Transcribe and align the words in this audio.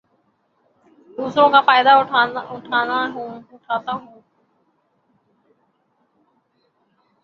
دوسروں 1.17 1.49
کا 1.49 1.61
فائدہ 1.61 1.89
اٹھاتا 1.93 3.01
ہوں 3.93 4.19